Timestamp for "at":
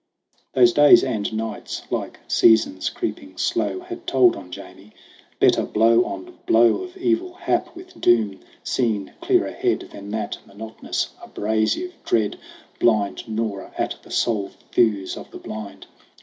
13.79-13.95